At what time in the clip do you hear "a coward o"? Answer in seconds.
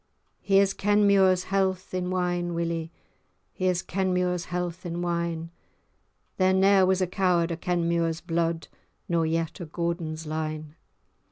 7.03-7.55